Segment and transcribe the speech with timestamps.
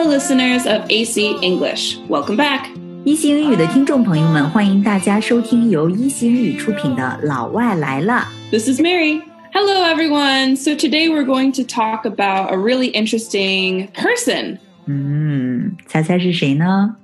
[0.00, 1.98] Hello, listeners of AC English.
[2.08, 2.66] Welcome back.
[3.04, 8.26] 一席英语的听众朋友们，欢迎大家收听由一席英语出品的《老外来了》。
[8.50, 9.20] This is Mary.
[9.52, 10.56] Hello, everyone.
[10.56, 14.58] So today we're going to talk about a really interesting person.
[14.86, 16.94] 嗯，猜猜是谁呢？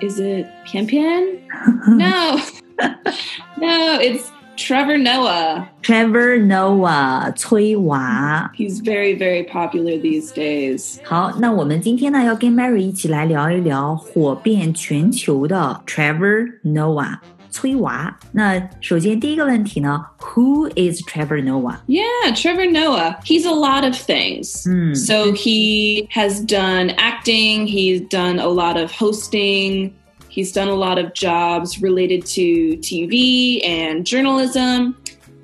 [0.00, 1.38] Is it Pian Pian?
[1.96, 2.38] no.
[3.56, 4.24] no, it's
[4.56, 5.68] Trevor Noah.
[5.82, 8.50] Trevor Noah，崔娃。
[8.56, 10.98] He's very, very popular these days.
[11.04, 17.18] 好，那我们今天呢要跟 Mary 一起来聊一聊火遍全球的 Trevor Noah，
[17.50, 18.18] 崔娃。
[18.32, 21.76] 那首先第一个问题呢，Who is Trevor Noah？
[21.86, 23.16] Yeah, Trevor Noah.
[23.24, 24.64] He's a lot of things.
[24.64, 24.92] Hmm.
[24.94, 29.92] So he has done acting, he's done a lot of hosting,
[30.32, 34.94] he's done a lot of jobs related to TV and journalism.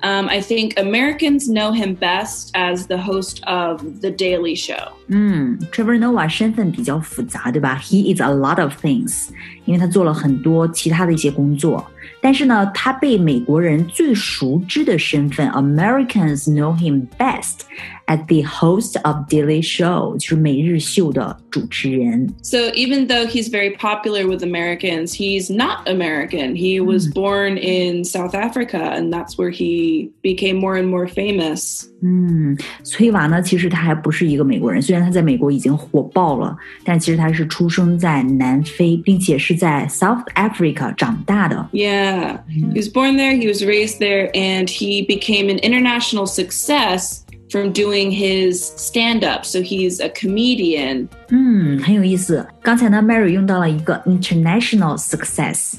[0.03, 4.91] Um, I think Americans know him best as the host of The Daily Show.
[5.07, 7.79] 嗯，Trevor Noah 身份比较复杂，对吧？
[7.81, 9.29] He is a lot of things，
[9.65, 11.83] 因为他做了很多其他的一些工作。
[12.21, 17.61] 但是呢，他被美国人最熟知的身份，Americans know him best
[18.07, 22.27] as the host of Daily Show，就是每日秀的主持人。
[22.41, 26.55] So even though he's very popular with Americans, he's not American.
[26.55, 31.85] He was born in South Africa, and that's where he became more and more famous.
[32.01, 41.67] 嗯，崔娃呢，其实他还不是一个美国人，虽然他在美国已经火爆了，但其实他是出生在南非，并且是在 South Africa 长大的。
[41.71, 42.08] Yeah.
[42.47, 47.71] He was born there, he was raised there, and he became an international success from
[47.71, 49.45] doing his stand up.
[49.45, 51.07] So he's a comedian.
[51.29, 52.45] 嗯，很有意思。
[52.61, 55.73] 刚才呢，Mary 用到了一个 international success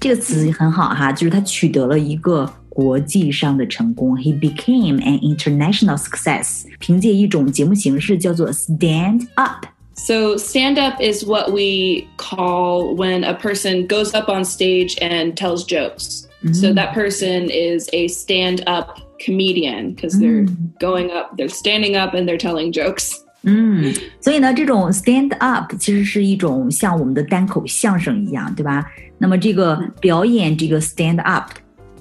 [0.00, 4.16] 这个词很好哈，就是他取得了一个国际上的成功。
[4.18, 9.66] He became an international success，凭借一种节目形式叫做 stand up。
[9.98, 15.36] So stand up is what we call when a person goes up on stage and
[15.36, 16.28] tells jokes.
[16.52, 20.46] So that person is a stand up comedian because they're
[20.78, 23.22] going up, they're standing up and they're telling jokes.
[23.44, 28.84] 嗯，所以呢，这种 stand up 其实是一种像我们的单口相声一样，对吧？
[29.16, 31.50] 那么这个表演这个 stand up，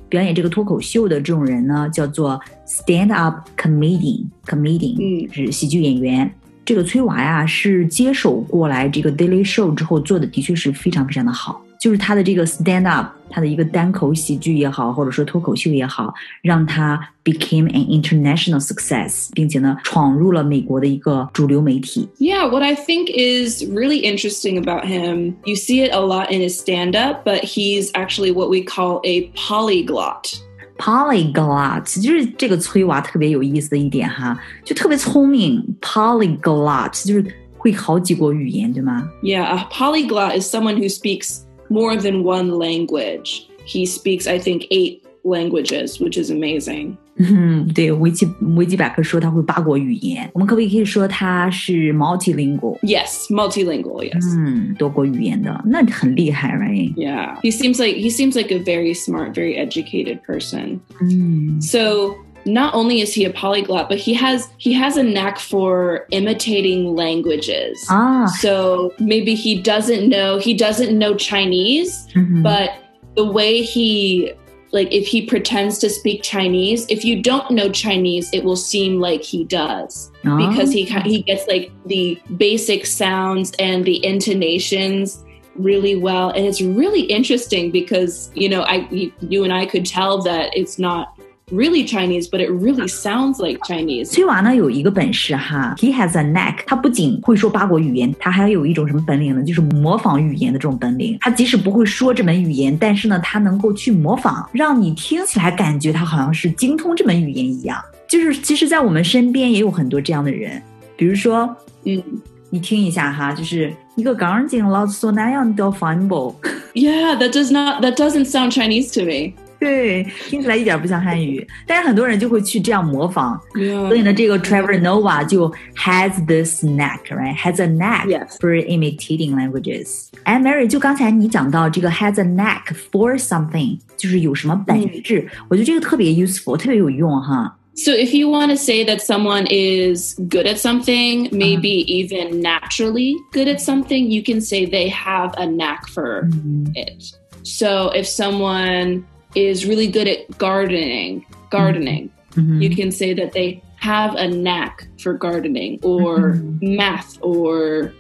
[0.10, 6.34] 表演这个脱口秀的这种人呢，叫做 stand up comedian，comedian、嗯是喜剧演员。
[6.68, 11.62] 这个崔娃呀，是接手过来这个 Daily Show 之后做的，的确是非常非常的好。
[11.82, 22.08] 就是他的这个 stand up，他的一个单口喜剧也好，或者说脱口秀也好，让他 became an international success，并且呢，闯入了美国的一个主流媒体。
[22.20, 26.40] Yeah, what I think is really interesting about him, you see it a lot in
[26.40, 30.40] his stand up, but he's actually what we call a polyglot.
[30.78, 35.64] polyglot 就是这个崔娃特别有意思的一点哈，就特别聪明。
[35.82, 37.26] polyglot 就是
[37.58, 39.10] 会好几国语言，对吗？
[39.22, 43.44] Yeah, a polyglot is someone who speaks more than one language.
[43.66, 46.98] He speaks, I think, eight languages, which is amazing.
[47.16, 52.80] 嗯，对，维基维基百科说他会八国语言，我们可不可以说他是 multilingual？
[52.80, 54.36] Yes, multilingual, yes.
[54.36, 56.94] 嗯，多国语言的，那很厉害，right？
[56.96, 57.40] Yeah.
[57.42, 60.80] He seems like he seems like a very smart, very educated person.
[61.00, 65.38] 嗯 So not only is he a polyglot, but he has he has a knack
[65.38, 67.78] for imitating languages.
[67.90, 72.70] 啊， So maybe he doesn't know he doesn't know Chinese, 嗯哼 but
[73.16, 74.34] the way he
[74.73, 79.01] like if he pretends to speak Chinese, if you don't know Chinese, it will seem
[79.01, 80.11] like he does.
[80.25, 85.25] 啊 because he he gets like the basic sounds and the intonations
[85.57, 86.31] really well.
[86.31, 88.89] And it's really interesting because you know I
[89.21, 91.18] you and I could tell that it's not
[91.52, 96.60] really Chinese but it really sounds like Chinese 崔娃呢有一个本事哈，he has a knack。
[96.66, 99.44] 他不仅会说八国语言，他还有一种什么本领呢？
[99.44, 101.18] 就是模仿语言的这种本领。
[101.20, 107.80] 他即使不会说这门语言，但是呢，他能够去模仿，让你听起来感觉他好像是精通这门语言一样。
[108.08, 110.62] 就是其实，在我们身边也有很多这样的人，
[110.96, 112.02] 比如说， Mm.
[112.50, 116.34] 你听一下哈，就是一个港景老说那样的反驳，
[116.76, 123.41] yeah that does not that doesn't sound Chinese to me 对，听起来一点不像汉语，但是很多人就会去这样模仿。
[123.89, 127.37] 所以呢，这个 Trevor Noah 就 has this knack, right?
[127.37, 128.07] Has a knack
[128.39, 130.09] for imitating languages.
[130.23, 137.57] 哎，Mary，就刚才你讲到这个 has a knack for something，就是有什么本质，我觉得这个特别 useful，特别有用哈。
[137.75, 142.07] So if you want to say that someone is good at something, maybe uh -huh.
[142.07, 146.73] even naturally good at something, you can say they have a knack for mm -hmm.
[146.75, 147.05] it.
[147.45, 149.05] So if someone
[149.36, 154.88] is really good at gardening, gardening, 嗯哼 you can say that they have a knack
[154.98, 157.92] for gardening or math or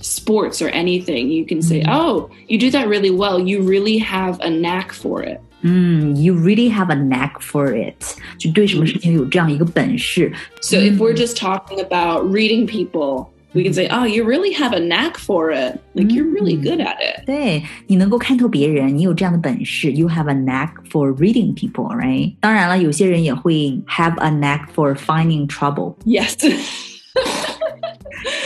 [0.00, 3.40] sports or anything, you can say, "Oh, you do that really well.
[3.40, 7.96] You really have a knack for it." 嗯，You really have a knack for it，
[8.38, 10.32] 就对什么事情有这样一个本事。
[10.60, 14.74] So if we're just talking about reading people, we can say, "Oh, you really have
[14.74, 15.78] a knack for it.
[15.94, 22.34] Like you're really good at it." 对你能够看透别人，你有这样的本事，You have a knack for reading people, right？
[22.40, 25.94] 当然了，有些人也会 have a knack for finding trouble。
[26.04, 26.36] Yes.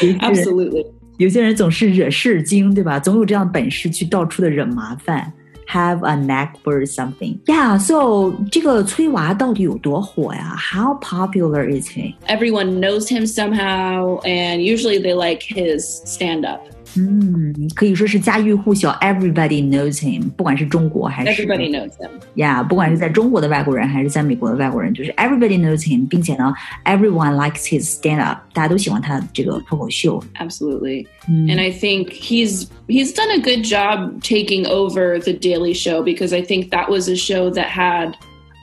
[0.00, 0.86] 有些人 Absolutely.
[1.18, 2.98] 有些人总是惹事精，对吧？
[2.98, 5.32] 总有这样的本事去到处的惹麻烦。
[5.66, 7.38] Have a knack for something.
[7.46, 10.54] Yeah, so 这个崔娃到底有多火呀？
[10.56, 12.14] How popular is he?
[12.26, 16.60] Everyone knows him somehow and usually they like his stand up.
[16.96, 22.10] 嗯，可以说是家喻户晓，Everybody knows him，不管是中国还是 Everybody knows him.
[22.34, 26.52] 呀不管是在中国的外国人还是在美国的外国人，就是 Everybody knows him，并且呢，
[26.84, 30.22] Everyone likes his stand up，大家都喜欢他这个脱口秀。
[30.38, 31.06] Absolutely.
[31.28, 36.02] 嗯 And I think he's he's done a good job taking over the Daily Show
[36.02, 38.14] because I think that was a show that had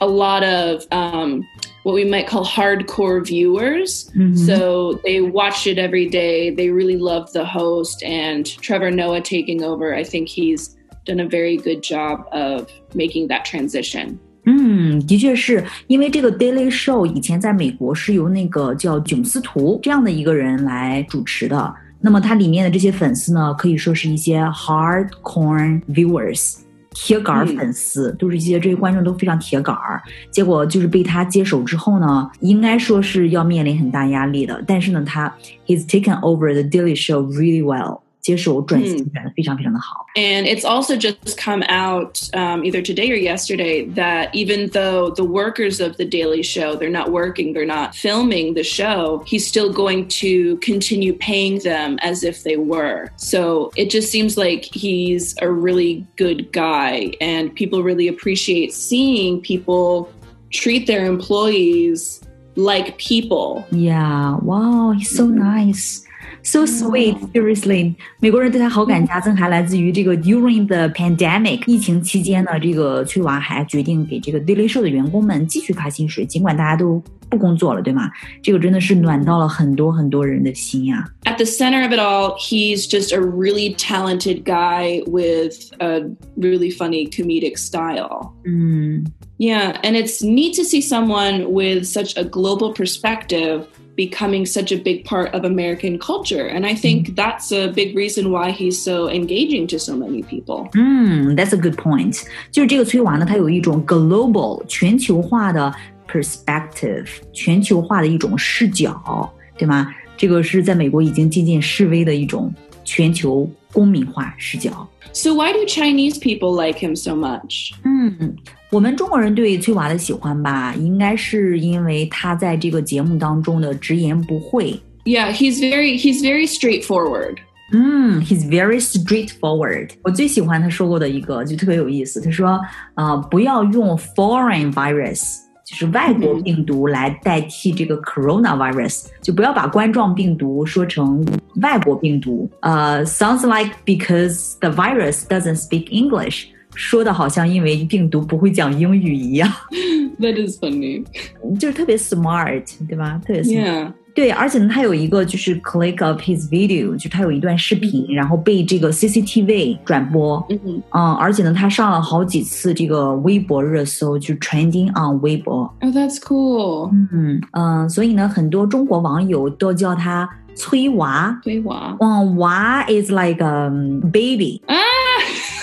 [0.01, 1.43] a lot of um,
[1.83, 4.09] what we might call hardcore viewers.
[4.15, 4.35] Mhm.
[4.35, 6.53] So they watched it every day.
[6.53, 9.93] They really loved the host and Trevor Noah taking over.
[9.93, 10.75] I think he's
[11.05, 14.17] done a very good job of making that transition.
[14.45, 21.73] 嗯，的确是因为这个 Daily Show 以前在美国是由那个叫囧司图这样的一个人来主持的。
[22.01, 26.59] 那么它里面的这些粉丝呢，可以说是一些 hardcore viewers。
[26.94, 30.00] 铁杆儿粉丝、都是一些这些观众都非常铁杆儿，
[30.30, 34.62] 结果就是被他接手之后呢，应该说是要面临很大压力的。
[34.66, 35.30] 但是呢，他
[35.66, 40.05] he's taken over the Daily Show really well，接手转型转的非常非常的好。
[40.15, 45.23] And it's also just come out um, either today or yesterday that even though the
[45.23, 49.71] workers of the Daily Show, they're not working, they're not filming the show, he's still
[49.71, 53.09] going to continue paying them as if they were.
[53.15, 59.41] So it just seems like he's a really good guy, and people really appreciate seeing
[59.41, 60.11] people
[60.51, 62.21] treat their employees
[62.55, 63.65] like people.
[63.71, 66.05] Yeah, wow, he's so nice.
[66.43, 78.09] So sweet, seriously，美国人对他好感加增，还来自于这个 during the pandemic 疫情期间呢，这个崔娃还决定给这个 Daily Show 的员工们继续发薪水，尽管大家都不工作了，对吗？
[78.41, 86.01] 这个真的是暖到了很多很多人的心呀、 at the center of it all, he's just a really talented guy with a
[86.37, 88.33] really funny comedic style.
[88.45, 89.05] 嗯
[89.37, 94.77] Yeah, and it's neat to see someone with such a global perspective becoming such a
[94.77, 96.47] big part of American culture.
[96.47, 100.69] And I think that's a big reason why he's so engaging to so many people.
[100.73, 102.23] 嗯，That's a good point。
[102.51, 105.73] 就是这个崔娃呢，他有一种 global 全球化的
[106.07, 109.93] perspective，全球化的一种视角，对吗？
[110.15, 112.53] 这个是在美国已经渐渐式微的一种
[112.83, 114.87] 全球公民化视角。
[115.11, 117.71] So, why do Chinese people like him so much?
[117.83, 118.35] 嗯，
[118.73, 124.79] 我们中国人对崔娃的喜欢吧，应该是因为他在这个节目当中的直言不讳。
[125.05, 127.37] Yeah, he's very he's very straightforward.
[127.71, 129.91] 嗯，He's very straightforward。
[130.03, 132.59] 我最喜欢他说过的一个就特别有意思，他说，
[132.95, 135.21] 呃，不要用 foreign virus，
[135.65, 141.23] 就是外国病毒来代替这个 coronavirus，、就不要把冠状病毒说成
[141.61, 142.49] 外国病毒。
[142.61, 149.50] 呃，sounds like because the virus doesn't speak English， 说的好像因为病毒不会讲英语一样，
[150.20, 151.04] That is funny.
[151.58, 153.20] 就是特别 smart，对吧？
[153.26, 153.64] 特别 smart。
[153.64, 153.92] Yeah.
[154.14, 160.80] 对，而且呢，他有一个就是 click of his video，就他有一段视频，然后被这个 CCTV 转播，Mhm.
[160.90, 166.90] 嗯，而且呢，他上了好几次这个微博热搜，就 trending on 微博，Oh, that's cool.
[167.12, 171.96] 嗯嗯，所以呢，很多中国网友都叫他崔娃，Wow.
[171.98, 173.68] 嗯，娃 is like a
[174.12, 174.62] baby，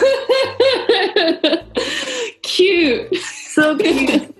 [2.43, 3.15] Cute.
[3.17, 4.29] so cute，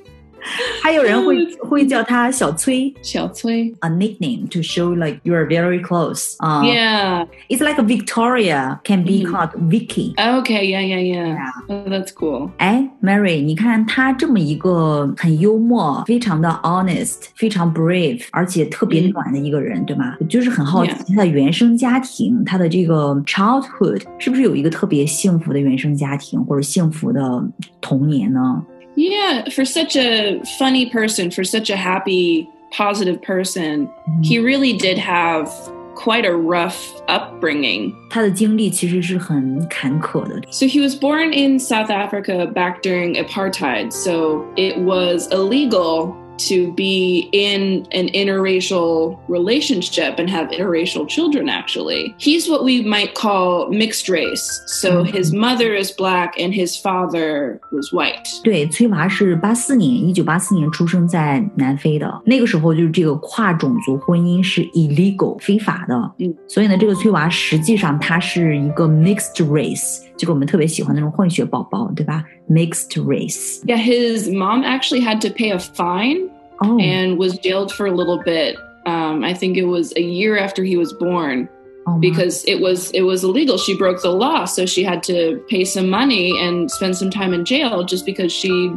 [0.81, 3.75] 还有人会会叫他小崔 Xiao Cui.
[3.81, 7.27] ，a nickname to show like you are very close，啊、 Yeah.
[7.49, 9.33] It's like a Victoria can be Mhm.
[9.33, 10.15] called Vicky。
[10.15, 10.63] Okay.
[10.69, 10.83] Yeah.
[10.83, 11.01] Yeah.
[11.01, 11.35] Yeah.
[11.35, 11.51] Yeah.
[11.69, 12.51] Oh, that's cool.
[12.59, 20.15] 哎，Mary，你看他这么一个很幽默、非常的 honest、非常 brave，而且特别嗯暖的一个人，对吗？
[20.21, 21.09] 我就是很好奇 Yeah.
[21.09, 27.43] 他的原生家庭，他的这个 childhood 是不是有一个特别幸福的原生家庭或者幸福的
[27.81, 28.63] 童年呢？
[28.97, 29.49] Yeah.
[29.51, 33.91] For such a funny person, for such a happy, positive person,
[34.23, 35.51] he really did have
[35.95, 37.95] quite a rough upbringing.
[38.11, 40.41] 他的经历其实是很坎坷的。
[40.51, 43.93] So he was born in South Africa back during apartheid.
[43.93, 52.15] So it was illegal to be in an interracial relationship and have interracial children actually
[52.19, 57.59] he's what we might call mixed race so his mother is black and his father
[57.73, 62.21] was white 对，崔娃是八四年，一九八四年出生在南非的。
[62.27, 72.25] 那个时候就是这个跨种族婚姻是 illegal 非法的，嗯，所以呢，这个崔娃实际上他是一个 mixed race， 就是我们特别喜欢那种混血宝宝，对吧？
[72.49, 73.63] mixed race。
[73.67, 77.93] yeah his mom actually had to pay a fine 哦 and was jailed for a
[77.93, 81.49] little bit um, i think it was a year after he was born
[81.85, 85.39] 哦 because it was it was illegal she broke the law so she had to
[85.49, 88.73] pay some money and spend some time in jail just because she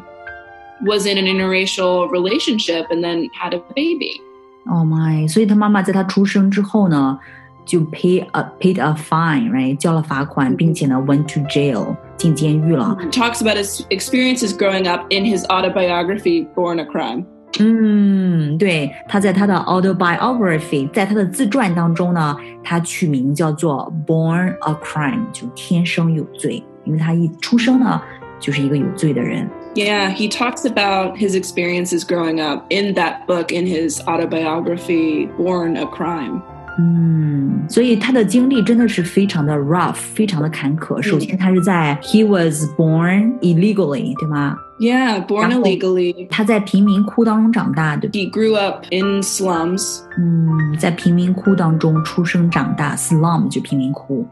[0.86, 4.20] was in an interracial relationship and then had a baby
[4.66, 7.18] 哦 my，所以他妈妈在他出生之后呢，
[7.66, 12.98] 就 pay a paid a fine，right，交了罚款，并且呢 went to jail 进监狱了。
[13.12, 17.26] talks about his experiences growing up in his autobiography born a crime
[17.60, 28.00] 嗯，对，他在他的 autobiography，在他的自传当中呢，他取名叫做 Born a Crime，就天生有罪，因为他一出生呢
[28.40, 29.50] 就是一个有罪的人。
[29.76, 35.76] yeah he talks about his experiences growing up in that book in his autobiography born
[35.76, 36.42] a crime
[36.82, 41.02] 嗯，所以他的经历真的是非常的 rough，非常的坎坷。
[41.02, 44.56] 首先，他是在 he was born illegally，对吗？
[44.80, 48.14] yeah born 然后- illegally 他在贫民窟当中长大，对吧？
[48.14, 54.26] he grew up in slums 嗯，在贫民窟当中出生长大，slum 就贫民窟，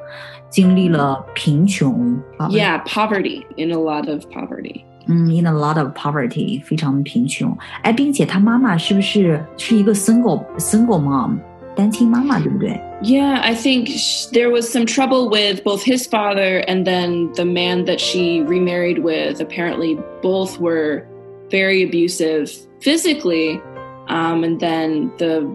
[0.50, 2.18] 经历了贫穷。
[2.38, 7.58] 啊 yeah poverty in a lot of poverty 嗯，in a lot of poverty，非常贫穷。
[7.82, 11.38] 哎，并且他妈妈是不是是一个 single single mom，
[11.76, 12.80] 单亲妈妈，对不对？
[13.04, 17.46] Yeah, I think sh- there was some trouble with both his father and then the
[17.46, 19.40] man that she remarried with.
[19.40, 21.04] Apparently, both were
[21.52, 22.50] very abusive
[22.82, 23.62] physically.
[24.10, 25.48] Um, and then the,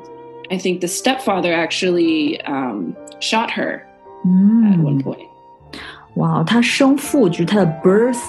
[0.52, 3.82] I think the stepfather actually um, shot her
[4.24, 5.26] at one 嗯， point.
[6.14, 8.20] 哇，他生父就是他的 birth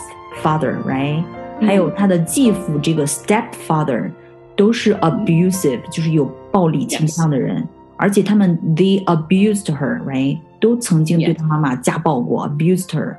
[0.42, 1.22] father，right？、
[1.62, 4.10] 还有他的继父这个 stepfather
[4.56, 7.68] 都是 abusive，、就是有暴力倾向的人。
[7.98, 10.40] 而且他们 they abused her，right？
[10.60, 11.38] 都曾经对 Yes.
[11.38, 13.16] 他妈妈家暴过 abused her，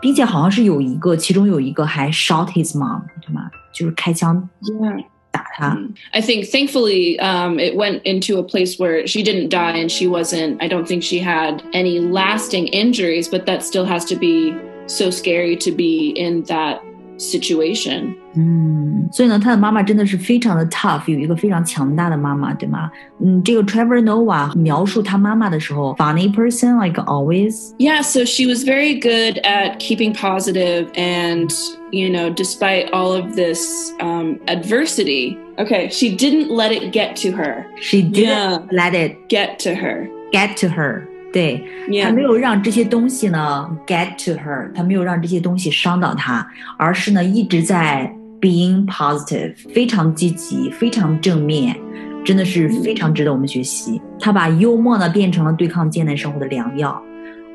[0.00, 3.50] 并且好像是有一个，其中有一个还 shot his mom，对吗？
[3.72, 5.04] 就是开枪 Yeah.
[5.30, 5.78] 打他。
[6.12, 10.06] I think thankfully um, it went into a place where she didn't die and she
[10.06, 14.54] wasn't, I don't think she had any lasting injuries, but that still has to be
[14.86, 16.80] so scary to be in that
[17.18, 18.14] situation.
[18.34, 22.88] 嗯，所以呢，他的妈妈真的是非常的 tough，有一个非常强大的妈妈，对吗？
[23.20, 30.86] 嗯，这个 Trevor Noah 描述他妈妈的时候，funny person like always， Yeah, so she was very good at keeping positive
[30.94, 31.50] and,
[31.90, 37.32] you know, despite all of this um, adversity, okay, she didn't let it get to
[37.36, 37.64] her.
[37.80, 38.58] she didn't Yeah.
[38.70, 40.08] let it Get to her.
[40.30, 42.13] get to her， 对，她 Yeah.
[42.13, 46.47] 没有让这些东西呢 get to her，他没有让这些东西伤到她，
[46.77, 51.75] 而是呢一直在 being positive，非常积极，非常正面，
[52.23, 53.99] 真的是非常值得我们学习。
[54.19, 57.01] 他把幽默呢变成了对抗艰难生活的良药，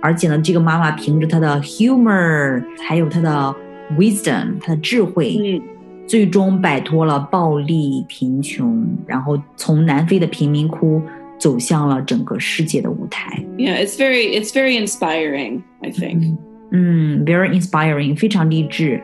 [0.02, 3.54] 而且呢，这个妈妈凭着她的 humor，还有她的
[3.96, 5.62] wisdom，她的智慧，Mm.
[6.06, 11.02] 最终摆脱了暴力、贫穷，然后从南非的贫民窟
[11.38, 13.37] 走向了整个世界的舞台。
[13.57, 16.37] Yeah, it's very it's very inspiring, I think.
[16.71, 19.01] 嗯，very inspiring，非常励志。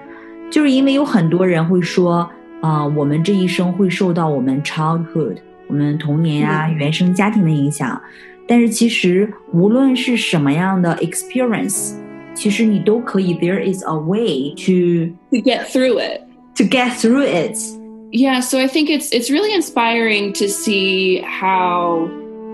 [0.51, 2.29] 就是因为有很多人会说，
[2.61, 8.01] 啊、我们这一生会受到我们 childhood，我们童年啊、原生家庭的影响。
[8.47, 11.93] 但是其实无论是什么样的 experience，
[12.33, 16.21] 其实你都可以，there is a way to To get through it.
[16.55, 17.55] to get through it。
[18.11, 22.09] Yeah, so I think it's it's really inspiring to see how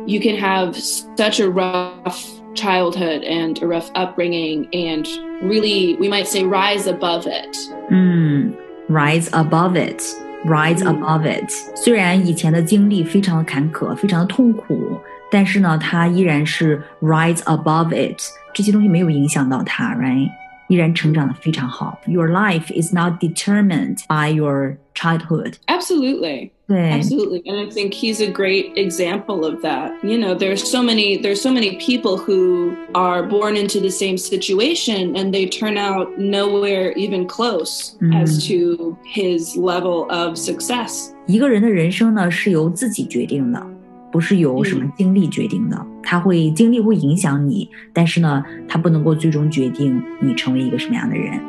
[0.09, 5.05] you can have such a rough childhood and a rough upbringing and
[5.41, 7.57] really we might say rise above it.
[7.89, 8.53] 嗯，
[8.89, 11.49] rise above it。Rise 嗯 above it。
[11.75, 14.99] 虽然以前的经历非常的坎坷，非常的痛苦，
[15.31, 18.21] 但是呢，他依然是 rise above it。
[18.53, 20.29] 这些东西没有影响到他，right？
[20.67, 21.99] 依然成长的非常好。
[22.05, 25.55] Your life is not determined by your childhood。
[25.65, 26.51] Absolutely.
[26.69, 27.43] 对， Absolutely.
[27.45, 29.91] And I think he's a great example of that.
[30.03, 34.17] You know, there's so many there's so many people who are born into the same
[34.17, 38.15] situation and they turn out nowhere even close Mm.
[38.15, 41.11] as to his level of success.
[41.27, 43.63] 一个人的人生呢是由自己决定的，
[44.11, 45.85] 不是由什么经历决定的。
[46.01, 51.39] 他会经历会影响你，但是呢，他不能够最终决定你成为一个什么样的人。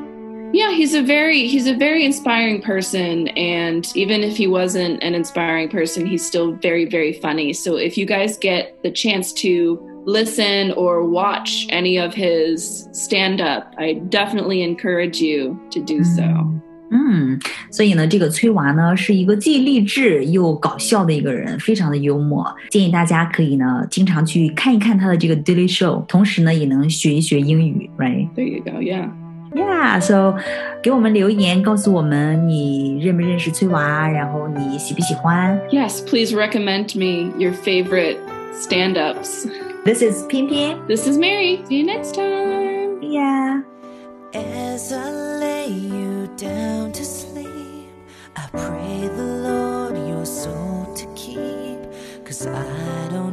[0.53, 5.15] Yeah, he's a very he's a very inspiring person and even if he wasn't an
[5.15, 7.53] inspiring person, he's still very very funny.
[7.53, 13.41] So if you guys get the chance to listen or watch any of his stand
[13.41, 16.23] up, I definitely encourage you to do so.
[16.91, 17.39] 嗯，
[17.73, 22.47] 所以呢，这个崔娃呢是一个既励志又搞笑的一个人，非常的幽默。
[22.71, 28.29] 建议大家可以呢经常去看一看他的这个 Daily Show，同时呢也能学一学英语，right?
[28.37, 29.11] There you go, yeah.
[29.54, 30.36] Yeah，so
[30.82, 35.60] 给我们留言，告诉我们你认不认识翠娃，然后你喜不喜欢。
[35.72, 38.18] Yes, please recommend me your favorite
[38.54, 39.48] stand-ups.
[39.84, 40.78] This is Pian Pian.
[40.88, 41.64] This is Mary.
[41.68, 43.02] See you next time.
[43.02, 43.64] Yeah.
[44.34, 47.50] As I lay you down to sleep,
[48.38, 51.80] I pray the Lord your soul to keep,
[52.24, 53.31] cause I don't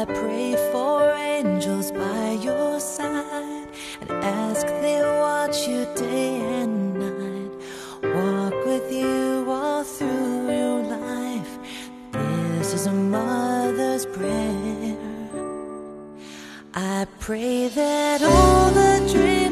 [0.00, 3.66] I pray for angels by your side
[4.00, 7.50] and ask they watch you day and night.
[8.04, 11.58] Walk with you all through your life.
[12.12, 14.96] This is a mother's prayer.
[16.74, 19.47] I pray that all the dreams